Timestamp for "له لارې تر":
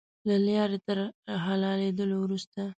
0.27-0.97